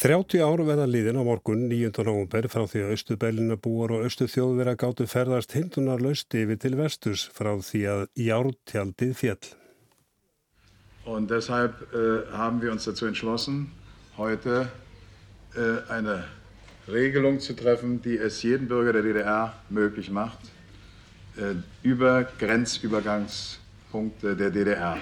[0.00, 1.90] 30 áru verða liðin á morgun 9.
[2.08, 6.78] november frá því að Östubellina búar og Östu þjóðverða gáttu ferðast hindunar lösti yfir til
[6.78, 9.50] vestus frá því að jártjaldið fjell.
[11.04, 13.66] Und deshalb äh, haben wir uns dazu entschlossen,
[14.16, 14.70] heute
[15.52, 16.24] äh, eine
[16.88, 20.40] Regelung zu treffen, die es jedem Bürger der DDR möglich macht,
[21.36, 24.96] äh, über Grenzübergangspunkte der DDR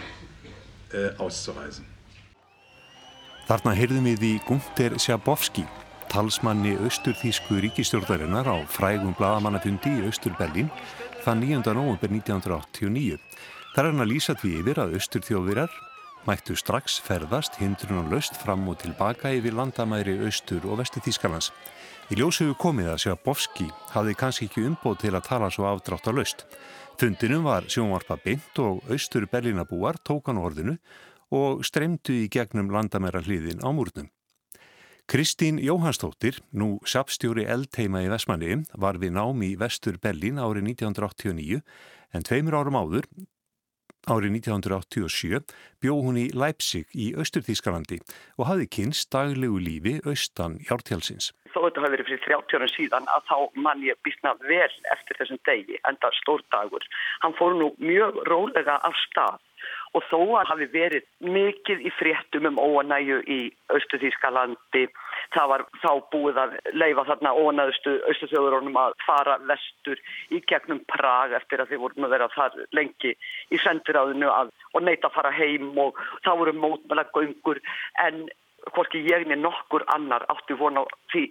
[0.90, 1.97] äh, auszureisen.
[3.48, 5.62] Þarna heyrðum við í Gunther Sjabovski,
[6.12, 10.68] talsmanni austurþísku ríkistjórnarinnar á frægum bladamannafundi í Austur-Berlín
[11.24, 11.62] þann 9.
[11.72, 13.16] november 1989.
[13.72, 15.80] Það er hann að lýsa því yfir að austurþjóðvirar
[16.28, 21.48] mættu strax ferðast hindrun og löst fram og tilbaka yfir landamæri austur og vesti Þískarlands.
[22.12, 26.12] Í ljósöfu komið að Sjabovski hafði kannski ekki umbóð til að tala svo afdrátt á
[26.12, 26.44] löst.
[27.00, 30.76] Fundinum var sjónvarpa beint og austur Berlínabúar tókan orðinu
[31.34, 34.08] og streymdu í gegnum landamæra hliðin á múrnum.
[35.08, 41.62] Kristín Jóhannsdóttir, nú sapstjóri eldteima í Vestmanni, var við nám í Vestur Berlín árið 1989
[42.12, 43.08] en tveimur árum áður,
[44.04, 45.40] árið 1987,
[45.80, 48.02] bjó hún í Leipzig í Östurþískalandi
[48.36, 51.32] og hafði kynst daglegu lífi austan hjártjálsins.
[51.56, 55.22] Þó þetta hafi verið fyrir 30 ára síðan að þá mann ég býstna vel eftir
[55.22, 56.84] þessum degi, enda stór dagur.
[57.24, 59.40] Hann fór nú mjög rólega af stað
[59.96, 63.38] og þó að hafi verið mikið í fréttum um óanægu í
[63.76, 64.86] Östuþískalandi
[65.34, 70.00] það var þá búið að leifa þarna óanæðustu Östuþjóðurónum að fara vestur
[70.34, 74.84] í gegnum Prag eftir að þið vorum að vera þar lengi í sendiráðinu að, og
[74.84, 77.62] neyta að fara heim og þá voru mótmæla göngur
[78.04, 78.28] en
[78.74, 80.82] hvorki ég niður nokkur annar áttu vona
[81.12, 81.24] því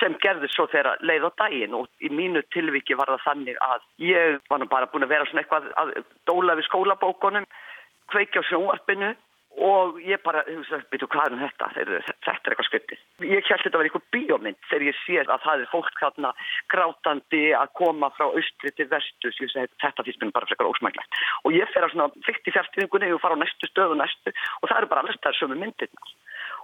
[0.00, 1.76] sem gerði svo þegar leið á daginn.
[1.78, 5.28] Og í mínu tilviki var það þannig að ég var nú bara búin að vera
[5.28, 5.92] svona eitthvað að
[6.30, 7.46] dóla við skólabókonum
[8.10, 9.12] kveikja á sjónvarpinu
[9.62, 11.66] og ég bara, þú veist, betur hvað er um þetta?
[11.76, 15.44] Þetta er eitthvað skryttið ég held þetta að vera eitthvað bíómynd þegar ég sé að
[15.44, 16.30] það er fólk þarna
[16.72, 21.20] grátandi að koma frá austri til vestus ég segi þetta finnst mér bara frekar ósmæglegt
[21.44, 24.32] og ég fer að svona fyrst í fjartíðingunni og fara á næstu stöð og næstu
[24.32, 26.12] og það eru bara allir það sömu myndirna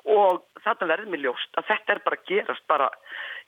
[0.08, 2.88] og þarna verður mér ljóst að þetta er bara gerast bara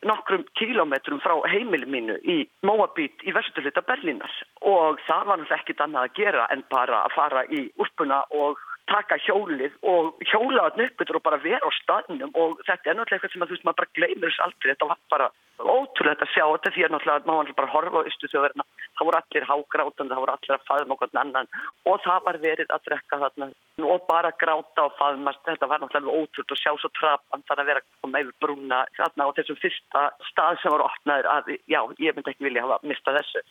[0.06, 4.32] nokkrum kílometrum frá heimili mínu í Móabít í vesturluta Berlínar.
[4.60, 8.60] Og það var náttúrulega ekkit annað að gera en bara að fara í úrpuna og
[8.91, 13.17] taka hjólið og hjóla þarna uppbyttur og bara vera á staðnum og þetta er náttúrulega
[13.19, 15.28] eitthvað sem að þú veist maður bara gleymir þess aldrei, þetta var bara
[15.61, 18.67] ótrúlega að sjá þetta því að náttúrulega maður bara horfa á ystu þjóðverðina,
[18.99, 21.51] það voru allir hágrátandi, það voru allir að faðma okkur annan
[21.91, 23.51] og það var verið að drekka þarna
[23.91, 27.72] og bara gráta og faðmast, þetta var náttúrulega ótrúlega að sjá svo trapan þannig að
[27.72, 32.34] vera með brúna þarna á þessum fyrsta stað sem var opnaður að já, ég myndi
[32.34, 33.45] ekki vilja hafa mistað þessu.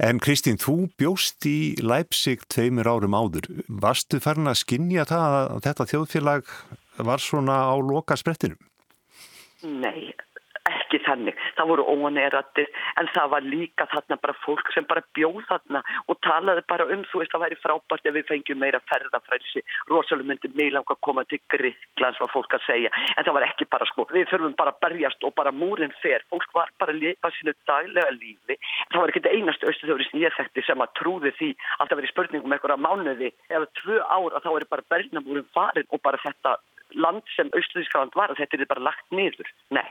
[0.00, 3.50] En Kristín, þú bjóst í Leipzig tveimur árum áður.
[3.68, 6.54] Varstu farin að skinja það að þetta þjóðfélag
[7.04, 8.56] var svona á loka sprettinum?
[9.60, 10.14] Nei,
[10.90, 11.38] ekki þannig.
[11.56, 12.68] Það voru óanerattir
[13.00, 17.04] en það var líka þarna bara fólk sem bara bjóð þarna og talaði bara um
[17.10, 19.64] þú veist að það væri frábært ef við fengjum meira ferðafrælsi.
[19.90, 23.68] Rosalega myndi meilanga að koma til Gríklands var fólk að segja en það var ekki
[23.70, 24.06] bara sko.
[24.10, 26.24] Við þurfum bara að berjast og bara múrin fer.
[26.32, 28.58] Fólk var bara að lifa sínu daglega lífi.
[28.90, 32.54] Það var ekki þetta einast ég þekkti sem að trúði því að það veri spurningum
[32.56, 36.56] eitthvað mánuði eða tvö ár að þá er bara berlinamúrin farin og bara þetta
[36.98, 39.50] land sem Australískaland var að þetta er bara lagt niður.
[39.74, 39.86] Nei,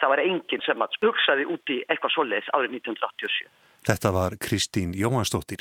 [0.00, 3.48] það var enginn sem hugsaði úti eitthvað svoleiðis árið 1987.
[3.86, 5.60] Þetta var Kristín Jóhansdóttir.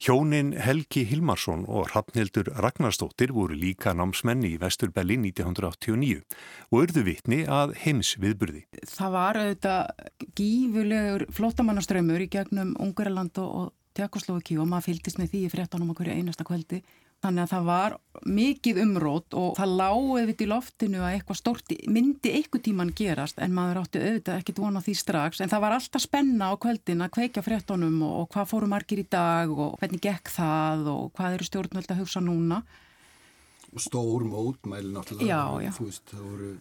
[0.00, 6.22] Hjónin Helgi Hilmarsson og Hrafnildur Ragnarsdóttir voru líka námsmenni í Vesturbelli 1989
[6.70, 8.64] og urðu vitni að heims viðburði.
[8.88, 15.42] Það var auðvitað gífulegur flottamannaströmmur í gegnum Ungverðarland og Tjekkoslovaki og maður fylgist með því
[15.44, 16.80] í fréttanum okkur einasta kvöldi
[17.24, 17.94] Þannig að það var
[18.28, 23.40] mikið umrót og það lág auðvitað í loftinu að eitthvað stórt myndi eitthvað tíman gerast
[23.42, 27.04] en maður átti auðvitað ekkit vona því strax en það var alltaf spenna á kvöldin
[27.06, 31.08] að kveika fréttonum og, og hvað fóru margir í dag og hvernig gekk það og
[31.16, 32.60] hvað eru stjórnvöld að hugsa núna.
[33.72, 35.26] Og stór mótmæli náttúrulega.
[35.26, 35.72] Já, já.
[35.76, 36.52] Þú veist, það voru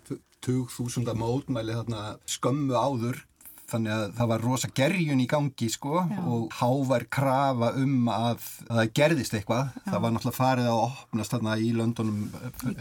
[0.47, 3.21] 20.000 mótmæli þarna skömmu áður
[3.71, 6.19] þannig að það var rosa gerjun í gangi sko Já.
[6.21, 9.81] og hávær krafa um að það gerðist eitthvað Já.
[9.89, 12.19] það var náttúrulega farið að opnast þarna í löndunum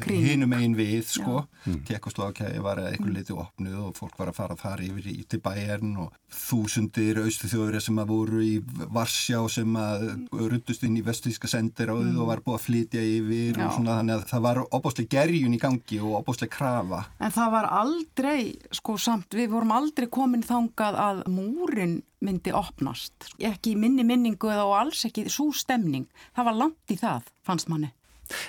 [0.04, 1.81] hinum einn við sko mm.
[1.88, 5.96] Tjekkoslovakæði var eitthvað litið opnuð og fólk var að fara þar yfir í til bæjarn
[6.04, 8.54] og þúsundir austu þjóður sem að voru í
[8.94, 12.20] Varsjá sem að rundust inn í vestíska sendir á þið mm.
[12.20, 13.66] og var búið að flytja yfir Já.
[13.66, 17.54] og svona þannig að það var opbáslega gerjun í gangi og opbáslega krafa En það
[17.54, 18.40] var aldrei
[18.75, 23.28] sko samt, við vorum aldrei komin þang þangað að múrin myndi opnast.
[23.38, 26.06] Ekki minni minningu eða og alls ekki svo stemning.
[26.34, 27.92] Það var langt í það, fannst manni.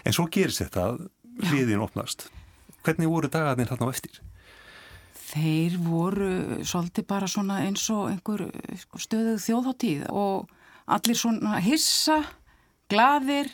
[0.05, 0.97] En svo gerist þetta
[1.49, 2.29] hliðin opnast.
[2.83, 4.21] Hvernig voru dagarnir þarna á eftir?
[5.25, 8.45] Þeir voru svolítið bara svona eins og einhver
[8.77, 10.49] sko, stöðuð þjóðháttíð og
[10.85, 12.21] allir svona hissa,
[12.89, 13.49] gladir.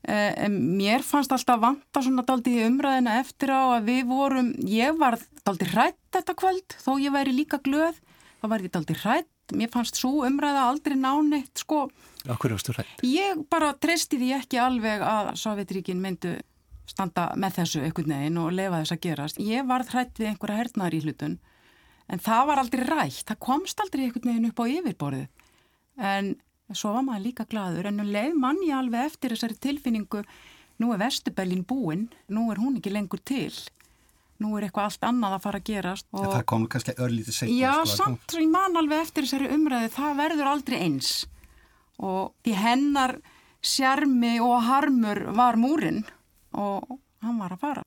[0.00, 5.18] Eh, mér fannst alltaf vanta svona daldi umræðina eftir á að við vorum, ég var
[5.44, 7.98] daldi hrætt þetta kvöld þó ég væri líka glöð,
[8.40, 9.28] þá var ég daldi hrætt.
[9.50, 11.88] Mér fannst svo umræða aldrei nánitt sko.
[12.30, 13.02] Akkur ástu hrætt?
[13.02, 16.36] Ég bara treysti því ekki alveg að Sovjetríkin myndu
[16.86, 19.40] standa með þessu einhvern veginn og lefa þess að gerast.
[19.42, 21.40] Ég var hrætt við einhverja hernaðar í hlutun
[22.10, 25.26] en það var aldrei rætt, það komst aldrei einhvern veginn upp á yfirborðið.
[26.00, 26.32] En
[26.76, 30.22] svo var maður líka gladur en nú um leið mann ég alveg eftir þessari tilfinningu
[30.80, 33.52] nú er Vestubellin búinn, nú er hún ekki lengur til.
[34.40, 36.22] Nú er eitthvað allt annað að fara að gerast og...
[36.24, 39.90] Það kom kannski örlítið segna Já, sko, samt svo ég man alveg eftir þessari umræði
[39.98, 41.10] það verður aldrei eins.
[42.00, 43.16] Og því hennar
[43.60, 46.06] sjarmi og harmur var múrin
[46.56, 47.84] og hann var að fara.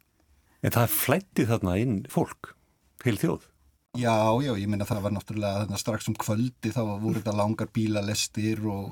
[0.61, 2.53] En það flætti þarna inn fólk,
[3.01, 3.49] heil þjóð
[3.93, 4.09] Já,
[4.41, 8.63] já, ég minna það var náttúrulega þarna strax um kvöldi þá voru þetta langar bílalestir
[8.65, 8.87] og,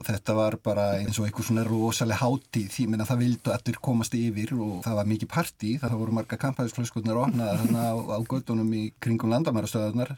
[0.00, 3.76] og þetta var bara eins og einhver svona rosalega hátíð, ég minna það vildu allir
[3.84, 8.18] komast yfir og það var mikið parti, það voru marga kampæðisflöskurnar ofnaða þarna á, á
[8.32, 10.14] göttunum í kringum landamærastöðunar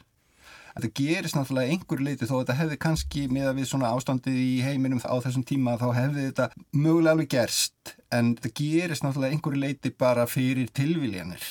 [0.79, 4.37] Þetta gerist náttúrulega einhver leiti þó að þetta hefði kannski með að við svona ástandið
[4.39, 9.35] í heiminum á þessum tíma þá hefði þetta mögulega alveg gerst en þetta gerist náttúrulega
[9.35, 11.49] einhver leiti bara fyrir tilviljanir.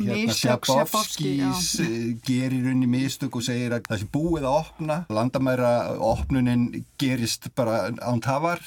[0.00, 5.00] Hérna Sjabovskis eh, gerir unni mistök og segir að það sé búið að opna.
[5.12, 6.70] Landamæra opnunin
[7.00, 8.64] gerist bara án tafar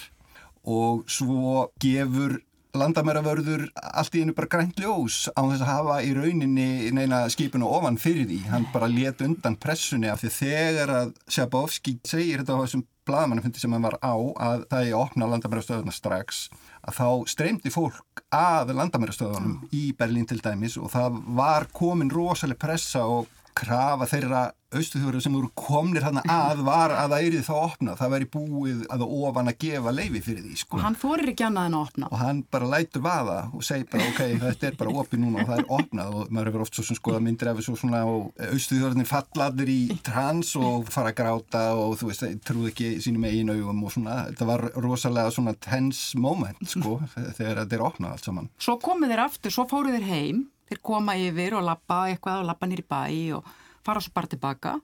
[0.68, 2.38] og svo gefur
[2.79, 7.69] landamæravörður allt í hennu bara grænt ljós á þess að hafa í rauninni neina skipinu
[7.69, 8.44] ofan fyrir því.
[8.51, 13.62] Hann bara let undan pressunni af því þegar að Sjabovski segir þetta á þessum bladamannafundi
[13.62, 16.47] sem hann var á að það er opna landamærastöðuna strax
[16.88, 19.69] að þá streymdi fólk að landamærastöðunum mm.
[19.75, 25.36] í Berlín til dæmis og það var komin rosalega pressa og krafa þeirra austuþjóður sem
[25.36, 29.51] voru komnir hann að var að það erið þá opna það væri búið að ofan
[29.51, 30.75] að gefa leifi fyrir því sko.
[30.75, 32.09] og hann fórir ekki annað en að opna.
[32.12, 35.51] Og hann bara lætur vaða og segi bara ok, þetta er bara opið núna og
[35.51, 36.18] það er opnað.
[36.18, 40.92] Og maður hefur oft svo skoða myndir af þessu og austuþjóðurinn falladir í trans og
[40.92, 44.68] fara að gráta og þú veist, trúð ekki sínum eigin augum og svona, þetta var
[44.83, 48.51] rosalega svona tense moment sko þegar þetta er opnað allt saman.
[48.60, 52.50] Svo komið þeir aftur, svo fóruð þeir heim þeir koma yfir og lappa eitthvað og
[52.50, 53.02] lappa nýri bæ
[53.38, 53.52] og
[53.86, 54.78] fara svo bara tilbaka.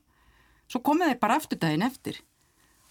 [0.72, 2.20] Svo komið þeir bara eftir daginn eftir.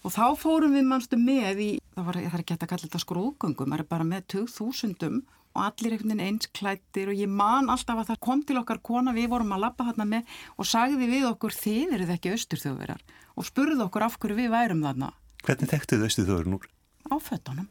[0.03, 3.01] Og þá fórum við mannstu með í það var, það er ekki að kalla þetta
[3.03, 5.21] skrúðgöngum það er bara með 2000
[5.53, 8.81] og allir einhvern veginn eins klættir og ég man alltaf að það kom til okkar
[8.81, 13.03] kona við vorum að lappa þarna með og sagði við okkur þið eruð ekki austurþjóðverjar.
[13.37, 15.13] Og spurði okkur af hverju við værum þarna.
[15.45, 16.67] Hvernig þekktuð austurþjóður núr?
[17.09, 17.69] Á föttunum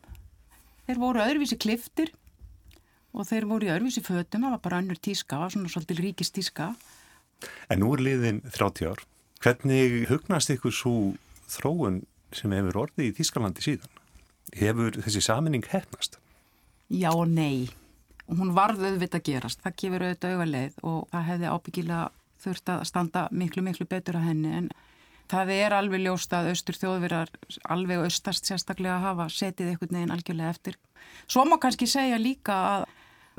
[0.86, 2.10] Þeir voru öðruvísi kliftir
[3.12, 6.72] og þeir voru í örfísi fötum, það var bara önnur tíska, svona svolítil ríkist tíska.
[7.68, 9.02] En nú er liðin 30 ár.
[9.42, 10.94] Hvernig hugnast ykkur svo
[11.50, 14.00] þróun sem hefur orðið í Tískalandi síðan?
[14.56, 16.18] Hefur þessi saminning hefnast?
[16.92, 17.68] Já og nei.
[18.30, 19.62] Hún varð auðvitað að gerast.
[19.64, 22.04] Það gefur auðvitað auðvaleið og það hefði ábyggilega
[22.42, 24.70] þurft að standa miklu, miklu betur að henni en
[25.32, 27.30] það er alveg ljóst að austur þjóðverðar
[27.72, 30.78] alveg austast sérstaklega að hafa setið einhvern veginn algjörlega eftir.
[31.26, 32.90] Svo má kannski segja líka að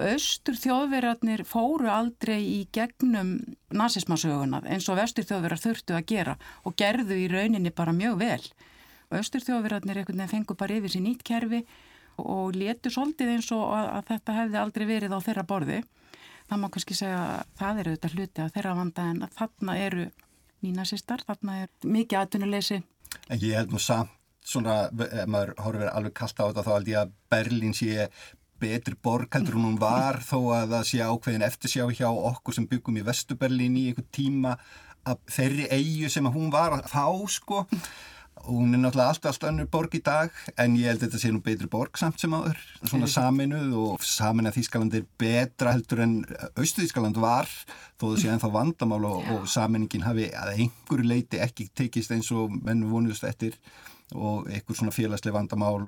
[0.01, 3.35] Östur þjóðverðarnir fóru aldrei í gegnum
[3.69, 6.33] nazismasögunar eins og vestur þjóðverðar þurftu að gera
[6.65, 8.45] og gerðu í rauninni bara mjög vel.
[9.13, 11.61] Östur þjóðverðarnir einhvern veginn fengu bara yfir sér nýtt kerfi
[12.17, 15.79] og letu svolítið eins og að, þetta hefði aldrei verið á þeirra borði.
[16.49, 20.09] Það má kannski segja að það eru þetta hluti að þeirra vanda en þarna eru
[20.65, 22.81] nínasistar, þarna er mikið aðtunuleysi.
[23.29, 24.09] En ég held nú samt
[24.43, 28.07] svona, ef maður horfir alveg kallt á þetta þá held ég að Berlín sé
[28.63, 32.97] betri borg heldur hún var þó að það sé ákveðin eftirsjá hjá okkur sem byggum
[33.01, 34.57] í Vestuberlin í einhver tíma
[35.03, 37.63] að þeirri eigu sem hún var þá sko.
[38.43, 41.29] Hún er náttúrulega allt, allt önnur borg í dag en ég held að þetta sé
[41.31, 46.01] nú betri borg samt sem áður svona saminuð og samin að Þískaland er betra heldur
[46.03, 46.15] en
[46.57, 51.69] Austuðískaland var þó það sé ennþá vandamál og, og saminningin hafi að einhverju leiti ekki
[51.77, 53.55] tekist eins og menn vonuðust eftir
[54.11, 55.85] og einhver svona félagsleg vandamál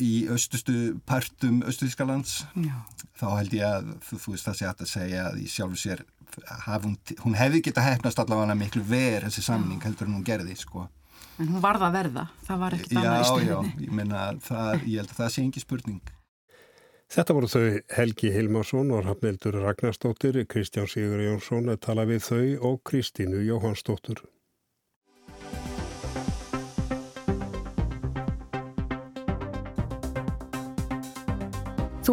[0.00, 2.42] í austustu partum Austuðískalands
[3.14, 6.02] þá held ég að þú, þú veist það sé að segja að í sjálfu sér
[6.82, 10.88] hún, hún hefði geta hefnast allavega miklu ver þessi samning heldur en hún gerði sko.
[11.38, 13.70] En hún varða að verða, það var ekkert annað í stöðinni.
[13.70, 16.12] Já, já, ég menna það, ég held að það sé engi spurning.
[17.14, 22.70] Þetta voru þau Helgi Hilmarsson og Rafnildur Ragnarstóttir, Kristján Sigur Jónsson að tala við þau
[22.70, 24.24] og Kristínu Jóhannsdóttur.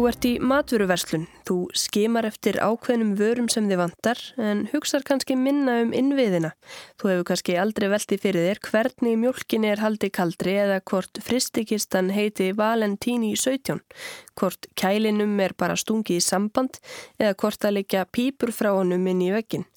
[0.02, 5.36] Þú ert í matvöruverslun, þú skimar eftir ákveðnum vörum sem þið vantar en hugsar kannski
[5.38, 6.48] minna um innviðina.
[6.98, 12.10] Þú hefur kannski aldrei veldið fyrir þér hvernig mjölkin er haldið kaldri eða hvort fristikistan
[12.16, 13.78] heiti Valentini 17,
[14.34, 16.82] hvort kælinum er bara stungið í samband
[17.22, 19.68] eða hvort það leikja pípur frá honum inn í vekkin.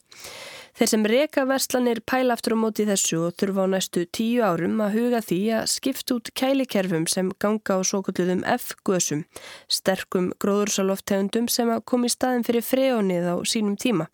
[0.75, 4.81] Þeir sem reka verslanir pæla aftur á móti þessu og þurfa á næstu tíu árum
[4.83, 9.23] að huga því að skipta út kælikerfum sem ganga á svo kulluðum F-gösum,
[9.71, 14.09] sterkum gróðursaloftegundum sem að komi í staðin fyrir freonið á sínum tíma.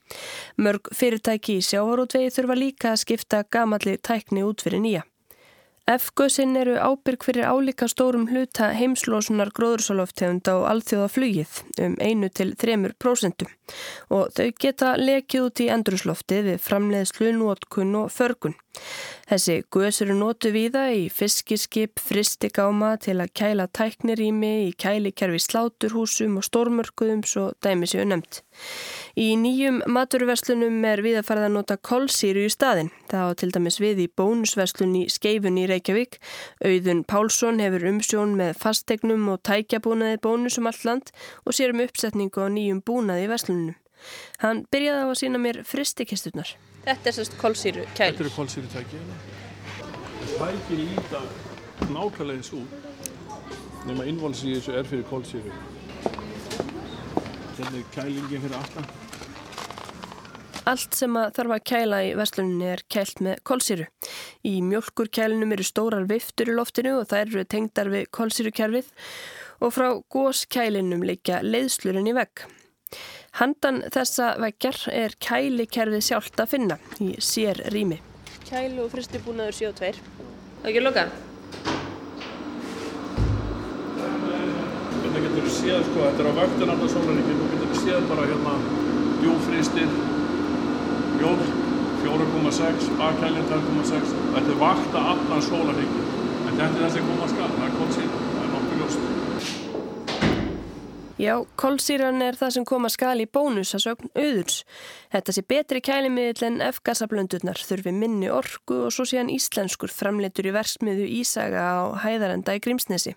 [0.61, 5.07] Mörg fyrirtæki í sjávarótvegi þurfa líka að skipta gamalli tækni út fyrir nýja.
[5.97, 10.67] F-gössin eru ábyrg fyrir álíka stórum hluta heimslósunar gróðursaloftegunda og
[11.81, 13.49] um einu til þremur prósentum
[14.09, 18.55] og þau geta lekið út í endurusloftið við framleiðslu, nótkunn og förgun.
[19.27, 26.39] Þessi guðs eru nótu víða í fiskiskip, fristigáma til að kæla tæknirými, í kælikerfi sláturhúsum
[26.39, 28.41] og stórmörkuðum svo dæmi séu nefnt.
[29.19, 32.91] Í nýjum maturverslunum er við að fara að nota kolsýru í staðin.
[33.11, 36.19] Það á til dæmis við í bónusverslun í Skeifun í Reykjavík.
[36.63, 41.11] Auðun Pálsson hefur umsjón með fastegnum og tækjabúnaði bónusum alland
[41.45, 43.75] og sér um uppsetningu á nýjum búnaði í verslunum.
[44.41, 46.55] Hann byrjaði á að sína mér fristikisturnar.
[46.87, 48.13] Þetta er sérst kólsýru kæl.
[48.13, 49.03] Þetta eru kólsýru tæki.
[50.39, 51.21] Tæki líta
[51.91, 52.89] nákvæmlega eins út
[53.85, 55.53] nema innvalsi í þessu er fyrir kólsýru.
[57.57, 59.00] Þetta er kælingin fyrir alltaf.
[60.69, 63.87] Allt sem að þarf að kæla í versluninni er kælt með kólsýru.
[64.45, 68.91] Í mjölkurkælinum eru stórar viftur í loftinu og þær eru tengdar við kólsýrukerfið
[69.65, 72.45] og frá góskælinum líka leiðslurinn í vegg.
[73.39, 77.97] Handan þessa vekkjar er kælikerfið sjálft að finna í sér rými.
[78.45, 79.91] Kælu og fristibúnaður 7.2.
[80.61, 81.09] Það ekki loka?
[85.01, 88.09] Hérna getur við séð, sko, þetta er á vaktin alltaf sólaríkinn, nú getur við séð
[88.11, 88.57] bara hérna
[89.21, 89.95] djúfristir,
[91.21, 91.41] mjölk
[92.03, 94.13] 4,6, bakkælinn 2,6.
[94.33, 96.13] Þetta er vakta allan sólaríkinn,
[96.47, 99.60] en þetta er koma að skala, það er kólsýn, það er nokkuð ljóst.
[101.21, 104.61] Já, kólsýran er það sem kom að skali bónus að sögn auðurs.
[105.13, 110.53] Þetta sé betri kælimiðil en F-gasablöndurnar þurfi minni orgu og svo síðan íslenskur framleitur í
[110.55, 113.13] versmiðu Ísaga á hæðarenda í Grímsnesi.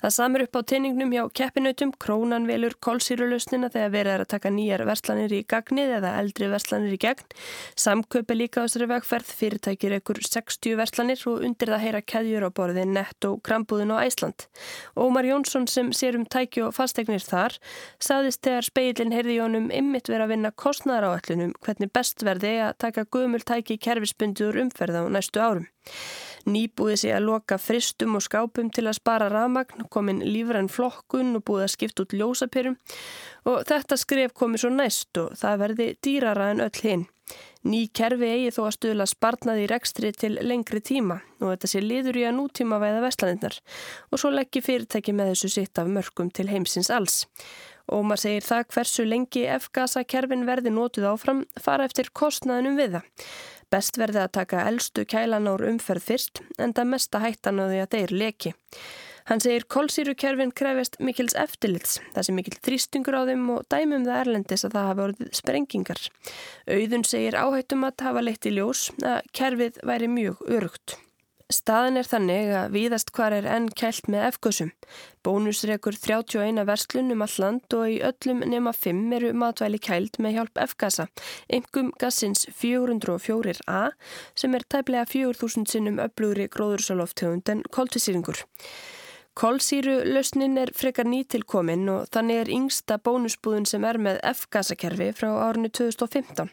[0.00, 4.52] Það samur upp á teiningnum hjá keppinautum, krónan velur kólsýrulausnina þegar verið er að taka
[4.56, 7.38] nýjar verslanir í gagnið eða eldri verslanir í gegn.
[7.78, 12.56] Samköpi líka á þessari vegferð, fyrirtækir ekkur 60 verslanir og undir það heyra keðjur á
[12.58, 14.48] borðin Netto, Krambúðin og Æsland.
[14.98, 17.56] Ómar Jónsson sem sér um tæki og fastegnir þar,
[18.02, 23.06] saðist þegar speilin heyrði Jónum ymmit verið að vinna kostnæðaráallunum hvernig best verði að taka
[23.14, 25.68] gömultæki kerfisbundur umferð á næstu árum.
[26.48, 31.44] Nýbúið sé að loka fristum og skápum til að spara ramagn, komin lífrann flokkun og
[31.48, 32.78] búið að skipta út ljósapyrum
[33.48, 37.06] og þetta skref komið svo næst og það verði dýrara en öll hinn.
[37.68, 41.82] Ný kerfi eigi þó að stuðla sparnaði í rekstri til lengri tíma og þetta sé
[41.84, 43.58] liður í að nútíma væða vestlandinnar
[44.08, 47.26] og svo leggji fyrirtæki með þessu sitt af mörgum til heimsins alls.
[47.92, 52.96] Og maður segir það hversu lengi F-gasa kerfin verði nótuð áfram fara eftir kostnaðinum við
[52.96, 53.28] það.
[53.68, 57.82] Best verði að taka eldstu kælan ár umferð fyrst en það mesta hættan á því
[57.84, 58.54] að þeir leki.
[59.28, 64.22] Hann segir kólsýrukerfin krefjast mikils eftirlits, það sem mikil þrýstingur á þeim og dæmum það
[64.22, 66.00] erlendis að það hafa orðið sprengingar.
[66.72, 70.96] Auðun segir áhættum að hafa leitt í ljós að kerfið væri mjög örugt.
[71.52, 74.72] Staðin er þannig að víðast hvar er enn kælt með efgössum.
[75.24, 80.36] Bónusreikur 31 verslun um all land og í öllum nema 5 eru matvæli kælt með
[80.36, 81.08] hjálp F-gasa,
[81.48, 83.80] engum gassins 404A
[84.36, 88.44] sem er tæplega 4000 sinnum öflugri gróðursaloftegund en koltvisýringur.
[89.38, 95.28] Kolsýru lausnin er frekar nýtilkomin og þannig er yngsta bónusbúðun sem er með F-gasakerfi frá
[95.44, 96.50] árinu 2015.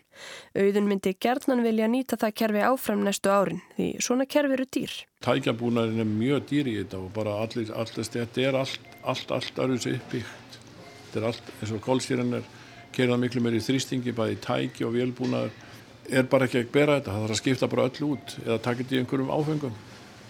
[0.62, 4.94] Auðun myndi gerðnan vilja nýta það kerfi áfram næstu árin því svona kerfi eru dýr.
[5.26, 9.64] Tækjabúnarin er mjög dýr í þetta og bara allir, allir þetta er allt, allt, allt
[9.66, 10.62] öruðs uppbyggt.
[11.08, 12.54] Þetta er allt eins og kolsýran er
[12.94, 15.58] kerðað miklu meiri þrýstingi bæði tæki og vélbúnaður
[16.14, 18.84] er bara ekki að bera þetta, það þarf að skipta bara öll út eða taka
[18.84, 19.84] þetta í einhverjum áfengum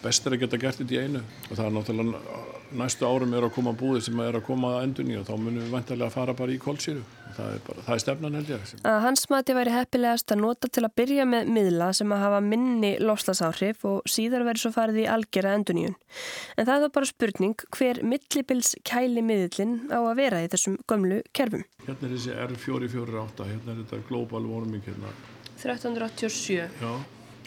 [0.06, 1.24] best er að geta gert þetta í einu.
[1.50, 2.38] Og það er náttúrulega
[2.76, 5.62] næstu árum er að koma búið sem er að koma að endunni og þá munum
[5.64, 7.04] við vantarlega að fara bara í kólsýru
[7.36, 10.70] það er, bara, það er stefnan held ég að Hans mati væri heppilegast að nota
[10.72, 15.02] til að byrja með miðla sem að hafa minni lofslasáhrif og síðar verið svo farið
[15.04, 20.44] í algjera enduníun en það er bara spurning hver millibils kæli miðlinn á að vera
[20.44, 21.66] í þessum gömlu kerfum.
[21.86, 25.14] Hérna er þessi R448 hérna er þetta global warming hérna.
[25.56, 26.94] 1387 Já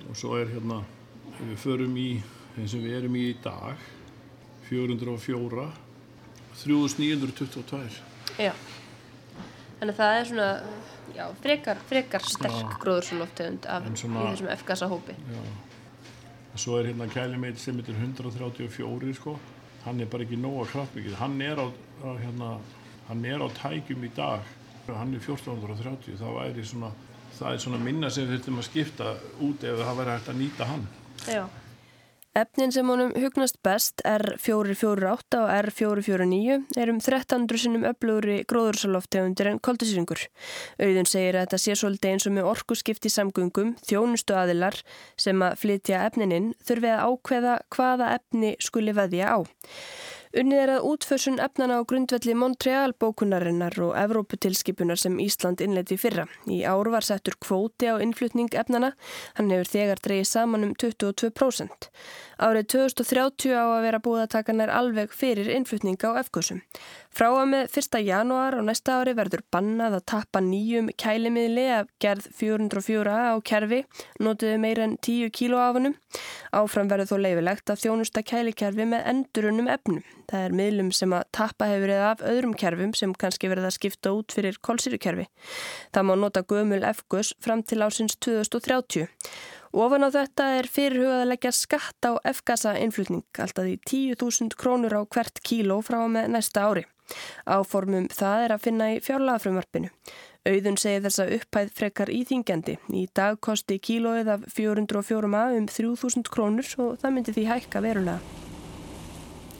[0.08, 0.82] og svo er hérna
[1.38, 2.10] við förum í
[2.58, 3.78] eins og við erum í dag
[4.68, 5.68] 404
[6.58, 8.00] 3922.
[8.38, 8.52] Já,
[9.78, 10.48] þannig að það er svona,
[11.14, 15.14] já, frekar, frekar sterk gróðursaloftegund af þessum F-gasa hópi.
[15.14, 15.42] Já,
[16.52, 19.36] og svo er hérna kælimeit sem heitir 134 sko,
[19.84, 21.66] hann er bara ekki nóga kraftmikið, hann er á,
[22.02, 22.50] á hérna,
[23.08, 24.50] hann er á tækjum í dag,
[24.88, 26.90] hann er 1430, það svona,
[27.38, 29.14] það er svona minna sem við þurfum að skipta
[29.46, 30.86] út ef það væri hægt að nýta hann.
[31.28, 31.42] Já.
[32.38, 39.58] Efnin sem honum hugnast best R448 og R449 er um 1300 sinnum öflugri gróðursaloftegundir en
[39.58, 40.22] koldusýringur.
[40.78, 44.78] Auðun segir að þetta sé svolítið eins og með orkuskipti samgöngum, þjónustu aðilar
[45.18, 49.38] sem að flytja efnininn þurfi að ákveða hvaða efni skuli veðja á.
[50.36, 56.26] Unnið er að útfössun efnana á grundvelli Montreal bókunarinnar og Evróputilskipunar sem Ísland innleiti fyrra.
[56.44, 58.92] Í ár var settur kvóti á innflutning efnana,
[59.38, 61.88] hann hefur þegar dreyið saman um 22%.
[62.38, 66.60] Árið 2030 á að vera búið að taka nær alveg fyrir innflutning á efkursum.
[67.10, 67.98] Frá að með 1.
[68.06, 73.80] janúar og næsta ári verður bannað að tappa nýjum kælimiðli af gerð 404 á kerfi,
[74.22, 75.98] notuðu meir en 10 kíló af hannum.
[76.54, 80.06] Áfram verður þó leifilegt að þjónusta kælikerfi með endurunum efnum.
[80.30, 83.78] Það er miðlum sem að tappa hefur eða af öðrum kerfum sem kannski verða að
[83.80, 85.26] skipta út fyrir kólsýrukerfi.
[85.90, 89.08] Það má nota gömul efgus fram til ásins 2030.
[89.76, 94.96] Ofan á þetta er fyrirhugað að leggja skatt á F-gasa innflutning, alltaf í 10.000 krónur
[94.96, 96.86] á hvert kíló frá með næsta ári.
[97.44, 99.90] Áformum það er að finna í fjárlagafrumvarpinu.
[100.48, 102.78] Auðun segir þessa upphæð frekar íþingjandi.
[102.96, 108.20] Í dag kosti kílóið af 404 um 3.000 krónur og það myndi því hækka verulega.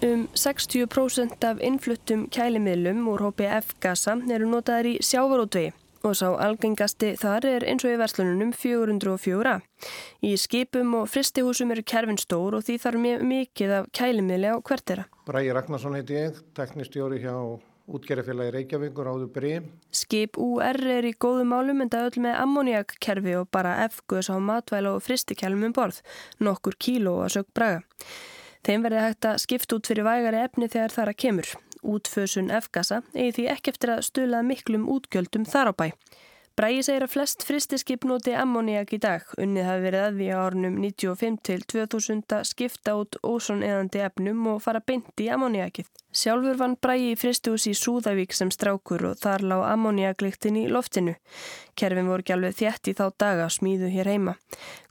[0.05, 5.75] Um 60% af innfluttum kælimiðlum úr hópi F-gasa eru notaður í sjávarótvegi
[6.09, 9.55] og sá algengasti þar er eins og í verslununum 404.
[10.25, 14.57] Í skipum og fristihúsum eru kerfin stór og því þarf mjög mikið af kælimiðli á
[14.59, 15.09] hvertera.
[15.29, 17.37] Bræði Ragnarsson heiti ég, teknistjóri hjá
[17.89, 19.69] útgerðafélagi Reykjavíkur áður brím.
[19.95, 24.37] Skip UR er í góðu málum en það öll með ammoniakkerfi og bara F-gus á
[24.37, 26.03] matvæla og fristikælum um borð,
[26.45, 27.85] nokkur kíló að sög braga.
[28.67, 31.55] Þeim verði hægt að skipta út fyrir vægari efni þegar þar að kemur.
[31.83, 35.89] Útfösun F-gasa eigi því ekki eftir að stula miklum útgjöldum þar á bæ.
[36.59, 39.23] Bræði segir að flest fristiskip noti ammoniak í dag.
[39.39, 44.41] Unnið hafi verið að því á árunum 95 til 2000 skipta út óson eðandi efnum
[44.51, 45.87] og fara beint í ammoniakið.
[46.19, 51.13] Sjálfur vann Bræi í fristús í Súðavík sem strákur og þar lág ammoniaglíktin í loftinu.
[51.79, 54.35] Kerfin voru ekki alveg þjætt í þá daga smíðu hér heima.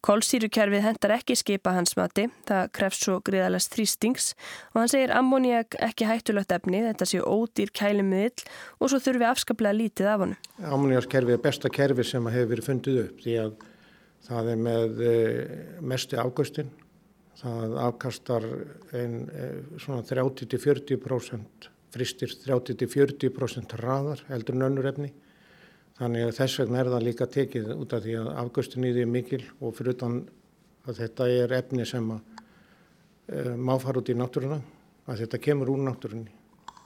[0.08, 4.30] Kólsýrukerfið hendar ekki skipa hans mati, það krefst svo griðalast þrýstings
[4.72, 8.48] og hann segir ammoniak ekki hættulegt efni, þetta séu ódýr kælimuðill
[8.80, 10.38] og svo þurfi afskaplega lítið af hann.
[10.64, 13.56] Ammoniakskerfið er besta kerfi sem hefur verið fundið upp því að
[14.32, 15.42] það er með eh,
[15.84, 16.72] mestu águstin
[17.38, 18.46] það afkastar
[18.98, 25.12] einn eh, svona 30-40% fristir 30-40% hraðar heldur en önnur efni.
[25.98, 29.06] Þannig að þess vegna er það líka tekið út af því að afgöstin í því
[29.06, 30.18] er mikil og fyrir utan
[30.88, 32.20] að þetta er efni sem að
[33.34, 34.60] e, má fara út í náttúruna
[35.08, 36.36] að þetta kemur úr náttúrunni.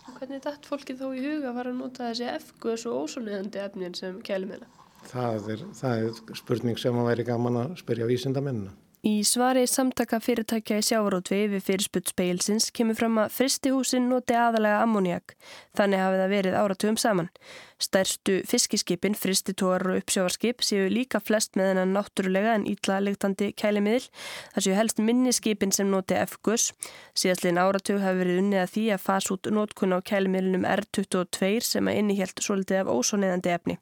[0.06, 3.64] Hvernig er þetta fólkið þó í huga að fara að nota þessi F-gus og ósóniðandi
[3.66, 4.72] efnin sem kælum hérna?
[5.12, 10.20] Það er, það er spurning sem að væri gaman að spyrja vísindamennina Í svari samtaka
[10.22, 15.34] fyrirtækja í sjávarótvi við fyrirspunt speilsins kemur fram að fristihúsin noti aðalega ammoniak,
[15.74, 17.32] þannig hafið það verið áratugum saman.
[17.82, 24.04] Stærstu fiskiskipin, fristitóar og uppsjávarskip séu líka flest með hennan náttúrulega en ítlalegtandi kælimiðil.
[24.54, 26.67] Það séu helst minniskipin sem noti F-gus.
[27.17, 31.89] Síðastlinn áratug hafi verið unnið að því að fasa út nótkun á kælimiðlinum R22 sem
[31.89, 33.78] að innihjælt svolítið af ósóniðandi efni.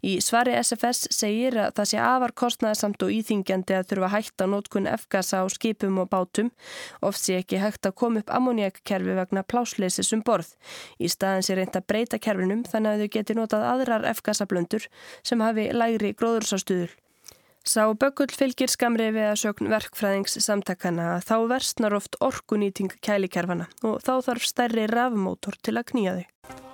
[0.00, 4.46] Í svari SFS segir að það sé afar kostnæðasamt og íþingjandi að þurfa hægt á
[4.48, 6.48] nótkun F-gasa á skipum og bátum.
[7.04, 10.56] Oft sé ekki hægt að koma upp ammoniakkerfi vegna plásleysis um borð.
[10.96, 14.88] Í staðin sé reynd að breyta kerfinum þannig að þau geti notað aðrar F-gasablöndur
[15.26, 16.96] sem hafi lægri gróðursástuður.
[17.62, 23.70] Sá bökull fylgir skamri við að sögn verkfræðings samtakana að þá versnar oft orkunýting kælikerfana
[23.86, 26.71] og þá þarf stærri rafmótor til að knýja þau.